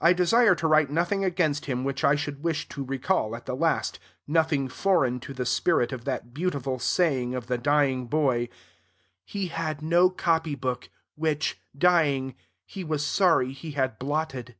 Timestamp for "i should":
2.04-2.42